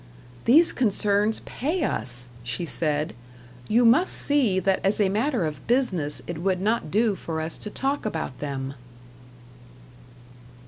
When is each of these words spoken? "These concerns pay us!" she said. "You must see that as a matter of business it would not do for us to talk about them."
"These 0.45 0.73
concerns 0.73 1.41
pay 1.45 1.83
us!" 1.83 2.27
she 2.41 2.65
said. 2.65 3.13
"You 3.67 3.85
must 3.85 4.11
see 4.11 4.59
that 4.59 4.81
as 4.83 4.99
a 4.99 5.09
matter 5.09 5.45
of 5.45 5.67
business 5.67 6.23
it 6.25 6.39
would 6.39 6.59
not 6.59 6.89
do 6.89 7.13
for 7.13 7.39
us 7.39 7.55
to 7.59 7.69
talk 7.69 8.03
about 8.03 8.39
them." 8.39 8.73